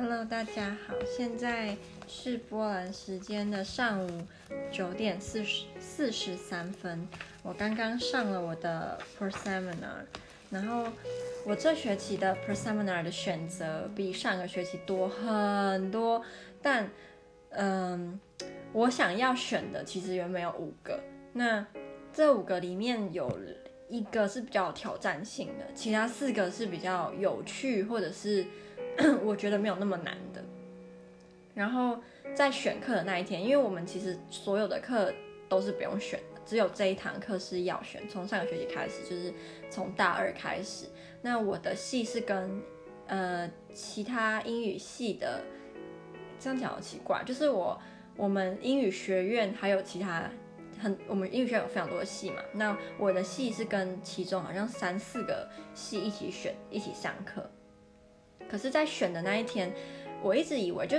[0.00, 4.08] Hello，大家好，现在是波兰时间的上午
[4.70, 7.04] 九点四十四十三分。
[7.42, 10.04] 我刚刚上了我的 Proseminar，
[10.50, 10.86] 然后
[11.44, 16.22] 我这学期的 Proseminar 的选择比上个学期多很多，
[16.62, 16.88] 但
[17.50, 18.20] 嗯，
[18.72, 21.00] 我想要选的其实原本有五个，
[21.32, 21.66] 那
[22.12, 23.36] 这五个里面有
[23.88, 28.46] 一个是比较有挑战性的，其他四个是比较有趣或者是。
[29.24, 30.44] 我觉得没有那么难的。
[31.54, 31.98] 然后
[32.34, 35.12] 在选课的那一天，因为我们其实所有的课
[35.48, 38.08] 都是不用选的，只有这一堂课是要选。
[38.08, 39.32] 从上个学期开始，就是
[39.68, 40.86] 从大二开始。
[41.20, 42.62] 那我的系是跟
[43.08, 45.40] 呃其他英语系的，
[46.38, 47.80] 这样讲好奇怪，就是我
[48.16, 50.30] 我们英语学院还有其他
[50.80, 52.36] 很，我们英语学院有非常多的系嘛。
[52.52, 57.50] 那我的系是跟其中好像三四个系一起选，一起上课。
[58.50, 59.72] 可是，在选的那一天，
[60.22, 60.96] 我一直以为，就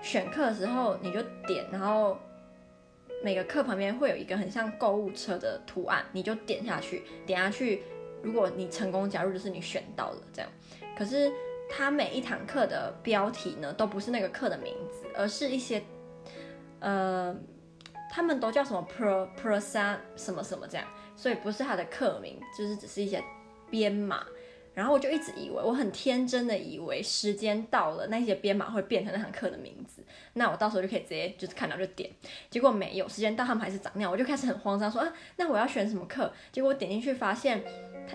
[0.00, 2.16] 选课的时候，你就点，然后
[3.24, 7.82] 每个课旁边会有一个很像购物车的图案，你就点下去，点下去，
[8.22, 10.50] 如果你成功加入，就是你选到了这样。
[10.96, 11.32] 可是，
[11.68, 15.82] 它每一堂课的标题呢，都不是那个课的名字，而是一些，
[16.80, 17.34] 呃，
[18.10, 23.22] 他们都叫什么 pro prosa 什么什么这样，所以不是它的课名，就是只是一些
[23.70, 24.24] 编码。
[24.74, 30.02] 然后我就一直以为，我很天真的以为时间到了，那些编码会变成那堂课的名字，
[30.34, 32.10] 那我到时候就可以直接就是看到就点。
[32.50, 36.32] 结果没有，时间到他们还是长那样，我就开始很慌张，说啊，那我要选什么课？
[36.50, 37.62] 结果我点进去发现，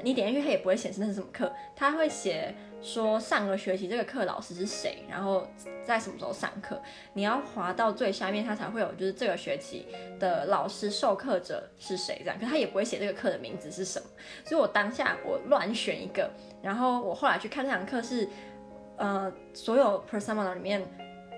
[0.03, 2.55] 你点进去它也不会显示那是什么课，它会写。
[2.79, 5.47] 说上个学期这个课老师是谁，然后
[5.83, 6.79] 在什么时候上课？
[7.13, 9.87] 你要滑到最下面，它才会有就是这个学期
[10.19, 14.07] 的老师授课者是谁这样，可他也不会写这个课的名字是什么。
[14.45, 18.27] 所以我当下我乱选一个，然后我后来去看这堂课是，
[18.97, 20.81] 呃，所有 p e r s o n a 里面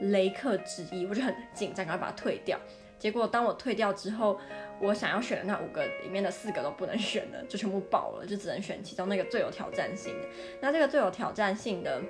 [0.02, 2.58] 雷课之一，我就很紧张，赶快把它退掉。
[2.98, 4.38] 结果当我退掉之后，
[4.82, 10.28] 我想要选的那五个里面的四个都不能选了，就全部爆了，就只能选其中那个最有挑战性的。
[10.62, 12.02] 那这个最有挑战性的，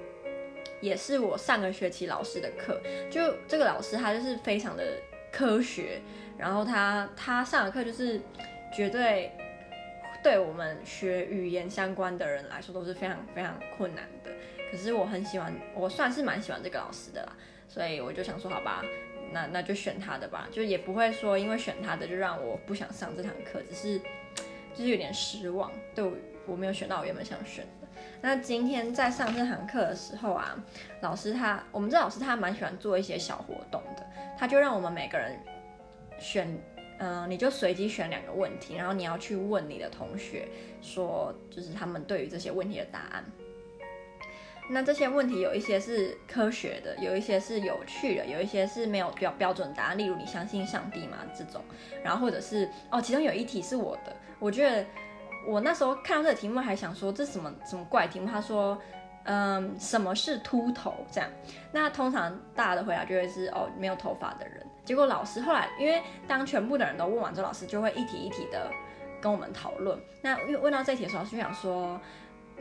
[0.82, 2.82] 也是我上个学期老师的课。
[3.12, 4.84] 就这个老师他就是非常的
[5.32, 6.02] 科学，
[6.38, 8.20] 然后他他上的课就是
[8.74, 9.32] 绝对
[10.24, 14.32] 对我们学语言相关的人来说都是非常非常困难的。
[14.72, 17.34] 可是我很喜欢，我算是蛮喜欢这个老师的啦，
[17.68, 18.84] 所以我就想说，好吧。
[19.32, 24.00] 那那就选他的吧，就也不会说因为选他的就让我不想上这堂课，只是
[24.74, 26.12] 就是有点失望，对我
[26.48, 27.88] 我没有选到我原本想选的。
[28.22, 30.58] 那今天在上这堂课的时候啊，
[31.02, 34.04] 老师他我们这老师他蛮喜欢做一些小活动的，
[34.36, 35.38] 他就让我们每个人
[36.18, 36.48] 选，
[37.00, 40.48] 嗯、你就随机选两个问题，然后你要去问你的同学
[40.82, 43.24] 说，就是他们对于这些问题的答案。
[44.72, 49.98] 那这些问题有一些是科学的，有一些是有趣的，有一些是没有标标准答案。
[49.98, 51.18] 例如你相信上帝吗？
[51.36, 51.60] 这种，
[52.04, 54.86] 然后或者是哦，其中有一题是我的，我觉得
[55.48, 58.28] 我那时候看到这个题目还想说这什么什么怪题目。
[58.28, 58.78] 他说，
[59.24, 60.94] 嗯，什么是秃头？
[61.12, 61.28] 这样，
[61.72, 64.64] 那通常大家的回答就会是哦，没有头发的人。
[64.90, 68.72] 结果老师后来因为当全部的人都问完之后，老师就会一题一题的
[69.22, 69.96] 跟我们讨论。
[70.24, 72.02] 那问问到这题的时候，老师就想说。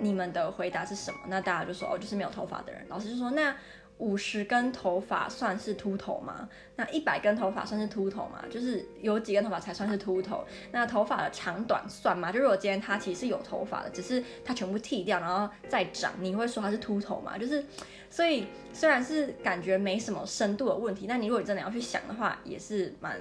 [0.00, 1.18] 你们的回答是什么？
[1.26, 2.86] 那大家就说哦，就是没有头发的人。
[2.88, 3.52] 老师就说，那
[3.98, 6.48] 五十根头发算是秃头吗？
[6.76, 8.44] 那一百根头发算是秃头吗？
[8.48, 10.44] 就是有几根头发才算是秃头？
[10.70, 12.30] 那头发的长短算吗？
[12.30, 17.36] 就如果今天他其实是有头发的，只是他全部剃掉然后再长，你会说他是秃头吗？
[17.36, 17.64] 就是，
[18.08, 23.20] 所以虽然是感觉没什么深度的问题，但你如果真的要去想的话，也是蛮，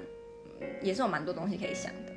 [0.82, 2.14] 也是有蛮多东西可以想的。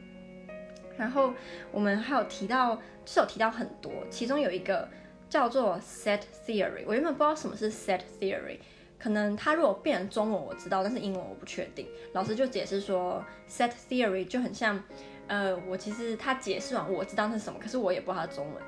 [0.98, 1.32] 然后
[1.72, 4.86] 我们还有提到，是有提到很多，其中有一个
[5.30, 6.84] 叫做 set theory。
[6.86, 8.58] 我原本不知道什么是 set theory，
[8.98, 11.86] 可能它如果变成中文我知道，但是英文我不确定。
[12.12, 14.82] 老师就解释说，set theory 就很像，
[15.28, 18.62] 呃，我其实他解释完我知道是什么，可是我也不知道它中文。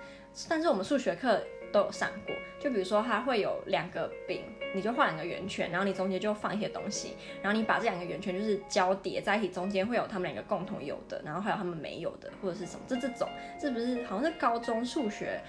[0.49, 1.43] 但是我们数学课。
[1.73, 4.43] 都有上过，就比如说它会有两个饼，
[4.75, 13.27] 你就画两个圆圈，然后你中间就放一些东西，然后你把这两个圆圈就是交叠在一起，中间会有他们两个共同有的，然后还有他们没有的或者是什么，这这种
[13.59, 15.41] 是不是好像是高中数学，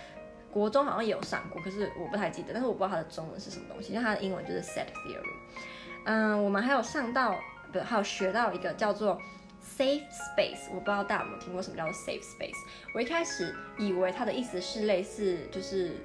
[0.54, 5.34] 国中好像也有上过，可是我不太记得，但是我不知道它的中文是什么东西，因为它的英文就是 set theory。
[6.06, 7.36] 嗯，我们还有上到，
[7.72, 9.20] 不，还有学到一个叫做
[9.78, 10.04] safe
[10.38, 12.58] space，我不知道大家有没有听过什么叫做 safe space。
[12.94, 15.98] 我一开始以为它的意思是类似就是。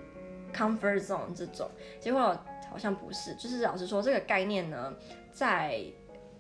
[0.51, 1.71] Comfort zone 这种，
[2.01, 2.35] 结果
[2.71, 4.95] 好像不是，就是老实说，这个概念呢，
[5.31, 5.79] 在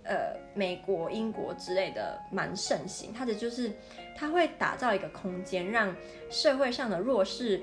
[0.02, 3.12] 呃美国、英国之类的蛮盛行。
[3.12, 3.70] 它的就是，
[4.16, 5.94] 它会打造一个空间，让
[6.30, 7.62] 社会上的弱势，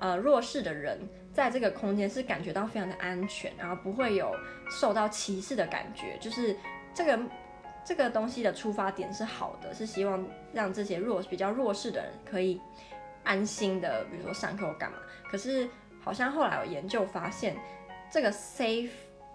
[0.00, 0.98] 呃弱势的人
[1.32, 4.34] 在这个空间是感觉到非常的安全，然后不会有
[4.70, 6.56] 受到歧视的感觉，就是
[6.94, 7.20] 这个
[7.84, 12.60] 这个东西的出发点是好的，是希望让这些弱比较弱势的人可以
[13.24, 14.98] 安心的，比如说上课干嘛。
[15.30, 15.68] 可是
[16.00, 17.56] 好像后来有研究发现，
[18.10, 18.90] 这个 safe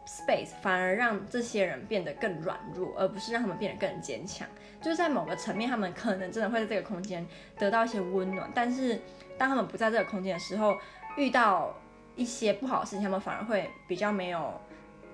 [0.08, 4.48] space 反而让这些人变得更软弱，而不是让他们变得更坚强。
[4.82, 7.28] 就是在某个层面，他们可能真的会在这个空间
[7.58, 8.98] 得到一些温暖，但是
[9.40, 10.78] 当他们不在这个空间的时候，
[11.18, 11.74] 遇到
[12.16, 14.54] 一些不好的事情，他们反而会比较没有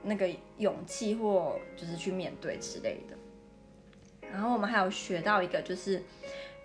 [0.04, 0.28] 那个
[0.58, 3.16] 勇气或就是去面对之类的。
[4.32, 6.02] 然后我们还有学到一个，就是，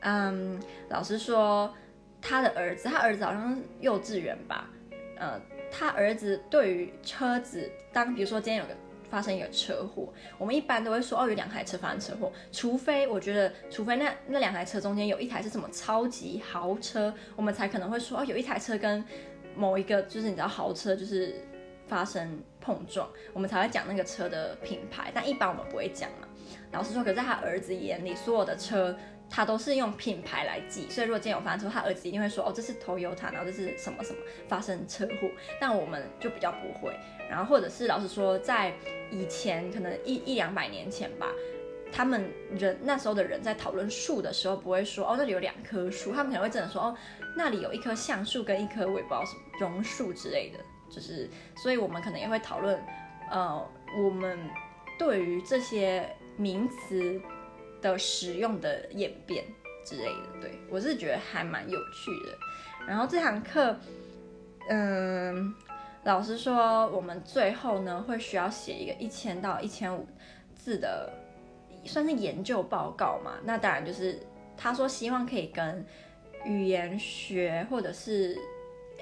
[0.00, 0.58] 嗯，
[0.88, 1.72] 老师说
[2.20, 4.68] 他的儿子，他儿子好像是幼稚园吧，
[5.16, 5.40] 呃，
[5.70, 8.74] 他儿子对于车子，当比如说今天有个
[9.10, 19.04] 发生一个车祸，我们一般都会说哦，有两台车发生车祸，除非我觉得，除非那那两台车中间有一台是什么超级豪车，我们才可能会说哦，有一台车跟
[19.56, 21.34] 某一个就是你知道豪车就是
[21.88, 25.10] 发生碰撞，我们才会讲那个车的品牌。
[25.12, 26.28] 但一般我们不会讲嘛。
[26.72, 28.96] 老师说，可在他儿子眼里，所有的车
[29.30, 30.90] 他都是用品牌来记。
[30.90, 34.18] 所以如果今天有发生车，他儿子一定会说哦，这是 Toyota，然后这是什么什么
[34.48, 35.30] 发生车祸。
[35.60, 36.94] 但我们就比较不会。
[37.30, 38.74] 然后或者是老实说，在
[39.10, 41.28] 以前可能一一两百年前吧，
[41.92, 46.96] 他们人那时候的人在讨论树的时候，不会说哦，那里有两棵树，他们可能会真的说哦。
[47.36, 50.58] 那里有一棵橡树跟一棵我也不知道什么榕树之类的，
[50.90, 51.30] 就是，
[51.62, 52.76] 所以我们可能也会讨论，
[53.30, 53.64] 呃，
[54.02, 54.36] 我们
[54.98, 56.04] 对于这些
[56.36, 57.22] 名词
[57.80, 59.44] 的使用的演变
[59.84, 60.40] 之类的。
[60.40, 62.36] 对，我是觉得还蛮有趣的。
[62.86, 63.76] 然后这堂课，
[64.68, 65.54] 嗯，
[66.04, 70.06] 老师说我们最后呢会需要写一个一千到一千五
[70.54, 71.12] 字的，
[71.84, 73.38] 算是研究报告嘛。
[73.44, 74.18] 那当然就是
[74.56, 75.84] 他说希望可以跟。
[76.46, 78.34] 语言学或者是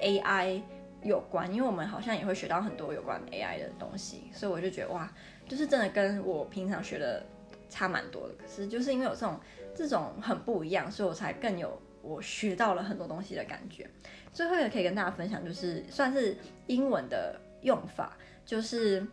[0.01, 0.61] AI
[1.03, 5.09] 有关，因为我们好像也会学到很多有关 AI 的东西，所以我就觉得哇，
[5.47, 7.25] 就是真的跟我平常学的
[7.69, 8.33] 差蛮多的。
[8.35, 9.39] 可是就是因为有这种
[9.75, 13.89] 这种很不一样，所以我才更有我学到了很多东西的感觉。
[14.33, 16.37] 最后也可以跟大家分享，就是算是
[16.67, 19.05] 英文的用法，就是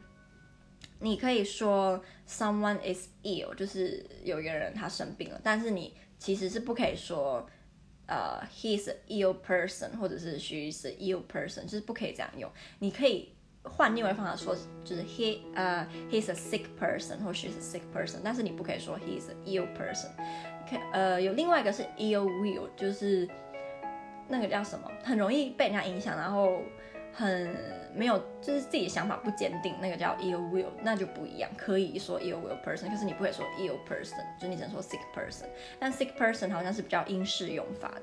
[1.00, 7.48] 你可以说 someone is ill，就是有一个人他生病了，但是你其实是不可以说。
[8.08, 12.48] 呃、uh，he's a ill person，或者是 she's a ill person，就是不可以这样用。
[12.78, 13.32] 你可以
[13.68, 20.08] 换另外一方法说，就是 he，呃、uh，he's a sick person，或 she's a sick person，但是你不可以说 he's a ill person。
[20.68, 23.28] 可呃，有另外一个是 ill will，就是
[24.28, 26.60] 那个叫什么，很容易被人家影响，然后。
[27.18, 27.48] 很
[27.94, 31.50] 没有，就是自己的想法不坚定，那个叫 ill will，那就不一样。
[31.56, 35.46] 可以说 ill will person，可是你不会说 ill person，就你只能说 sick person。
[35.78, 38.02] 但 sick person 好像是比较英式用法的。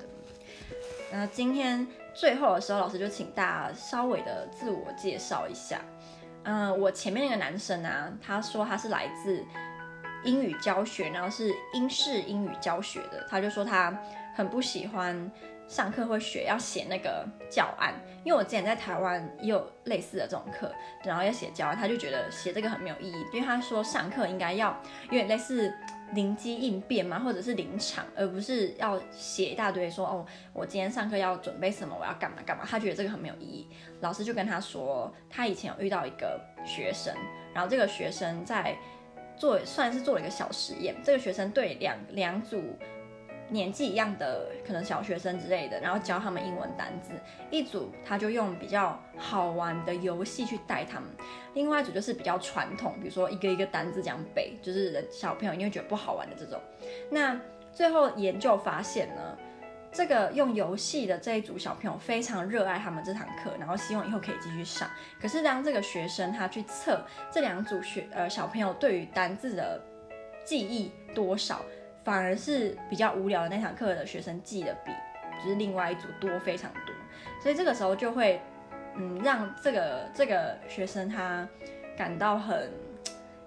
[1.12, 5.82] 那今天最后的时候，老师就请大家稍微的自我介绍一下。
[6.44, 9.44] 嗯、我前面那个男生呢，他说他是来自
[10.24, 13.98] 英语教学，然后是英式英语教学的，他就说他
[14.36, 15.32] 很不喜欢。
[15.68, 17.94] 上课会学要写那个教案，
[18.24, 20.72] 因为我之前在台湾也有类似的这种课，
[21.04, 25.74] 然后要写教案，他就觉得写这个很没有意义，因为他说上课应该要有点类似
[26.14, 33.68] 灵机应变嘛，或者是临场，而不是要写一大堆说哦，我今天上课要准备什么，我要干嘛干嘛，他觉得这个很没有意义。
[34.02, 37.16] 老师就跟他说，他以前有遇到一个学生，
[37.54, 38.78] 然后这个学生在
[39.38, 42.62] 做算是做了一个小实验，这个学生对两两组。
[43.54, 47.14] 年纪一样的可能小学生之类的，然后教他们英文单字。
[47.52, 51.08] 一组他就用比较好玩的游戏去带他们，
[51.54, 56.60] 另外一组就是比较传统，比如说一个一个单字这样背，就是小朋友因为觉得不好玩的这种。
[57.12, 57.40] 那
[57.72, 59.38] 最后研究发现呢，
[59.92, 64.90] 这个用游戏的这一组小朋友非常热爱他们这堂课，然后希望以后可以继续上。
[65.22, 69.80] 可是当这个学生他去测这两组学呃小朋友对于单字的
[70.44, 71.62] 记忆多少，
[72.04, 74.92] 反而是比较无聊的那堂课的学生记得比
[75.42, 76.94] 就是另外一组多非常多，
[77.42, 78.42] 所以这个时候就会
[78.96, 81.48] 嗯让这个这个学生他
[81.98, 82.72] 感到很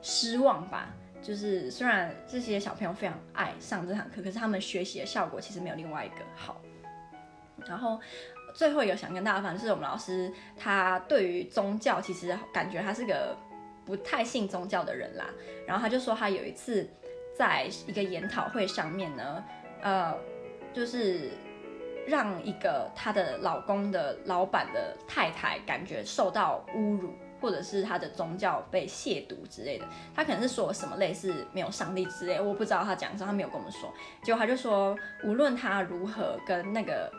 [0.02, 0.88] 失望吧。
[1.22, 6.60] 就是虽然这些小朋友非常爱上这堂课，可是他们学习的效果其实没有另外一个好。
[7.66, 8.00] 然后
[8.54, 13.36] 最后一个想跟大家分享就是我们老师他对于宗教其实感觉他是个
[13.84, 15.26] 不太信宗教的人啦。
[15.66, 16.88] 然后他就说他有一次。
[17.36, 19.44] 在一个研讨会上面呢，
[19.82, 20.14] 呃，
[20.72, 21.30] 就是
[22.06, 29.86] 让一个她的老公的老板的太太感觉受到侮辱，或者是她的宗教被亵渎之类的。
[30.14, 33.92] 她可能是说什么类似没有上帝之类，我不知道她讲什么，她没有跟我们说。
[34.22, 37.12] 结果她就说，无论她如何跟那个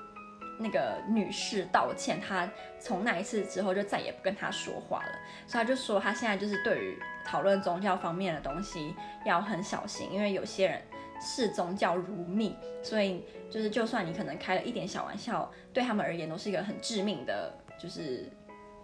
[0.58, 2.50] 那个女士道歉，她
[2.80, 5.12] 从那一次之后就再也不跟他说话了。
[5.46, 8.94] 所以他就说，他现在就是对于讨论宗教方面的东西
[9.26, 10.82] 要很小心，因为有些人
[11.22, 18.30] 视宗教如命，所以就是就算你可能开了一点小玩笑，对他们而言都是一个很致命的，就是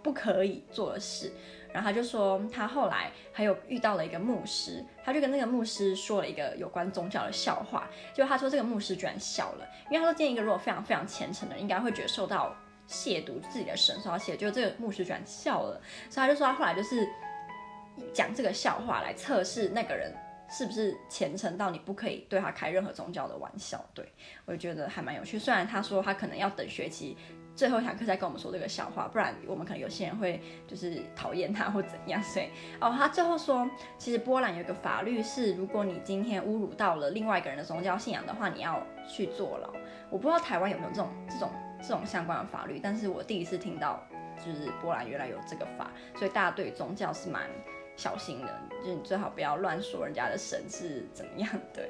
[0.02, 1.30] 不可以做的事。
[1.74, 7.90] 然后他就说，他后来还有遇到了一个牧师，他就跟那个牧师说了一个有关宗教的笑话。
[8.14, 12.54] 就他说这个牧师居然笑了，因为他说，见一个如果非常非常虔诚的人，应该会觉得受到
[12.88, 15.80] 亵渎自己的神受到亵渎，就这个牧师居然笑了。
[16.08, 17.08] 所以他就说他后来就是
[18.12, 20.14] 讲这个笑话来测试那个人
[20.48, 23.84] 是不是虔诚到你不可以对他开任何宗教的玩笑。
[23.92, 24.08] 对，
[24.44, 25.40] 我就觉得还蛮有趣。
[25.40, 27.16] 虽然他说他可能要等学期。
[27.56, 32.22] 最后一堂课再跟我们说这个笑话，不然我们可能有些人会就是讨厌他或怎样。
[32.22, 32.46] 所以
[32.80, 39.70] 哦，他最后说，其实波兰有一个法律是，如果你今天侮辱到了另外一个人的宗教信仰的话，你要去坐牢。
[40.10, 44.02] 我不知道台湾有没有这种这种这种相关的法律，但是我第一次听到，
[44.44, 47.42] 就是波兰原来有这个法，所以大家对宗教是蛮
[47.96, 51.88] 小心的，就是你最好不要乱说人家的神是怎么样，对。